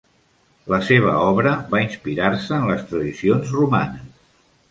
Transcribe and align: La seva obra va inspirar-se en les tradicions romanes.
La 0.73 0.77
seva 0.85 1.11
obra 1.25 1.51
va 1.75 1.83
inspirar-se 1.83 2.57
en 2.59 2.65
les 2.71 2.81
tradicions 2.93 3.55
romanes. 3.59 4.09